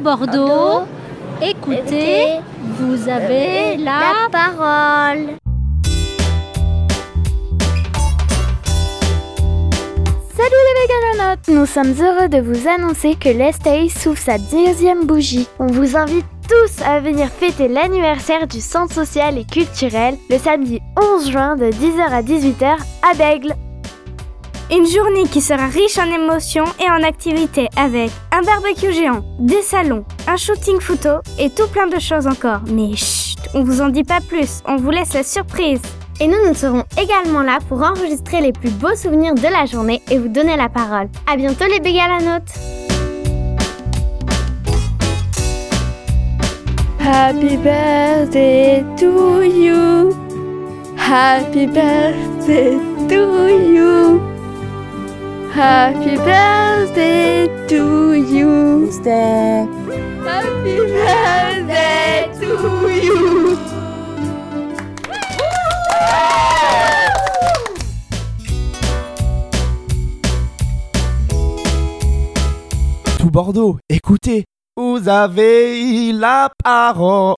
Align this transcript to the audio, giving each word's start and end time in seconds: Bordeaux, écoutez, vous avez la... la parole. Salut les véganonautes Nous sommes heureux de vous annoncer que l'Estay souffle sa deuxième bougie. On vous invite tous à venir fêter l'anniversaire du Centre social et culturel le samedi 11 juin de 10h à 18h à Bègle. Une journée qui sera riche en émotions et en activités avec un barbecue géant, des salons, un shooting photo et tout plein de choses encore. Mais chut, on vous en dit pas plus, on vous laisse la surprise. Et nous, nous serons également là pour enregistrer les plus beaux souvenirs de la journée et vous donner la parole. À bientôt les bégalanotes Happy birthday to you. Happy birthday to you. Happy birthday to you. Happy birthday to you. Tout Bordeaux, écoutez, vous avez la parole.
Bordeaux, 0.00 0.86
écoutez, 1.42 2.38
vous 2.78 3.08
avez 3.08 3.76
la... 3.76 4.00
la 4.00 4.28
parole. 4.30 5.36
Salut 10.36 10.62
les 10.66 10.86
véganonautes 10.86 11.48
Nous 11.48 11.66
sommes 11.66 11.94
heureux 12.00 12.28
de 12.28 12.40
vous 12.40 12.68
annoncer 12.68 13.14
que 13.14 13.28
l'Estay 13.28 13.88
souffle 13.88 14.22
sa 14.22 14.38
deuxième 14.38 15.06
bougie. 15.06 15.48
On 15.58 15.66
vous 15.66 15.96
invite 15.96 16.26
tous 16.48 16.82
à 16.84 17.00
venir 17.00 17.28
fêter 17.28 17.68
l'anniversaire 17.68 18.46
du 18.46 18.60
Centre 18.60 18.92
social 18.92 19.38
et 19.38 19.44
culturel 19.44 20.16
le 20.30 20.38
samedi 20.38 20.80
11 21.00 21.30
juin 21.30 21.56
de 21.56 21.66
10h 21.66 22.02
à 22.10 22.22
18h 22.22 22.76
à 23.10 23.14
Bègle. 23.14 23.54
Une 24.68 24.84
journée 24.84 25.28
qui 25.30 25.40
sera 25.40 25.68
riche 25.68 25.96
en 25.96 26.12
émotions 26.12 26.64
et 26.80 26.90
en 26.90 27.04
activités 27.04 27.68
avec 27.76 28.10
un 28.32 28.42
barbecue 28.42 28.92
géant, 28.92 29.24
des 29.38 29.62
salons, 29.62 30.04
un 30.26 30.36
shooting 30.36 30.80
photo 30.80 31.20
et 31.38 31.50
tout 31.50 31.68
plein 31.68 31.86
de 31.86 32.00
choses 32.00 32.26
encore. 32.26 32.62
Mais 32.66 32.96
chut, 32.96 33.38
on 33.54 33.62
vous 33.62 33.80
en 33.80 33.90
dit 33.90 34.02
pas 34.02 34.20
plus, 34.20 34.62
on 34.66 34.74
vous 34.74 34.90
laisse 34.90 35.14
la 35.14 35.22
surprise. 35.22 35.80
Et 36.18 36.26
nous, 36.26 36.48
nous 36.48 36.54
serons 36.54 36.82
également 37.00 37.42
là 37.42 37.58
pour 37.68 37.80
enregistrer 37.80 38.40
les 38.40 38.50
plus 38.50 38.70
beaux 38.70 38.96
souvenirs 38.96 39.34
de 39.34 39.42
la 39.42 39.66
journée 39.66 40.02
et 40.10 40.18
vous 40.18 40.28
donner 40.28 40.56
la 40.56 40.68
parole. 40.68 41.08
À 41.30 41.36
bientôt 41.36 41.66
les 41.70 41.78
bégalanotes 41.78 42.42
Happy 46.98 47.56
birthday 47.56 48.84
to 48.96 49.42
you. 49.42 50.12
Happy 50.96 51.66
birthday 51.66 52.76
to 53.08 53.46
you. 53.46 54.35
Happy 55.56 56.16
birthday 56.18 57.48
to 57.66 58.12
you. 58.12 58.90
Happy 60.22 60.76
birthday 60.76 62.28
to 62.38 62.50
you. 62.90 63.56
Tout 73.18 73.30
Bordeaux, 73.30 73.78
écoutez, 73.88 74.44
vous 74.76 75.08
avez 75.08 76.12
la 76.12 76.50
parole. 76.62 77.34